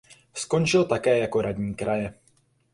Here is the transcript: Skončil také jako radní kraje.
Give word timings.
Skončil 0.35 0.85
také 0.85 1.17
jako 1.17 1.41
radní 1.41 1.75
kraje. 1.75 2.13